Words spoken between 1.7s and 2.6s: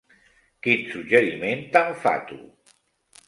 tan fatu!